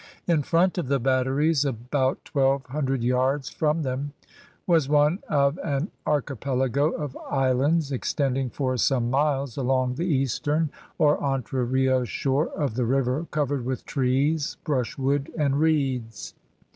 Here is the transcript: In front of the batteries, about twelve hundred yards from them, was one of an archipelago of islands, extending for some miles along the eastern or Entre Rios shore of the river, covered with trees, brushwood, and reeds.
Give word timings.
In 0.25 0.41
front 0.41 0.79
of 0.79 0.87
the 0.87 0.99
batteries, 0.99 1.63
about 1.63 2.25
twelve 2.25 2.65
hundred 2.65 3.03
yards 3.03 3.49
from 3.51 3.83
them, 3.83 4.13
was 4.65 4.89
one 4.89 5.19
of 5.29 5.59
an 5.59 5.91
archipelago 6.07 6.89
of 6.89 7.15
islands, 7.29 7.91
extending 7.91 8.49
for 8.49 8.77
some 8.77 9.11
miles 9.11 9.57
along 9.57 9.93
the 9.93 10.07
eastern 10.07 10.71
or 10.97 11.23
Entre 11.23 11.63
Rios 11.63 12.09
shore 12.09 12.47
of 12.55 12.73
the 12.73 12.85
river, 12.85 13.27
covered 13.29 13.63
with 13.63 13.85
trees, 13.85 14.57
brushwood, 14.63 15.31
and 15.37 15.59
reeds. 15.59 16.33